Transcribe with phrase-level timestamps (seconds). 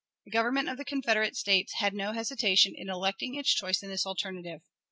[0.25, 4.07] The Government of the Confederate States had no hesitation in electing its choice in this
[4.07, 4.61] alternative.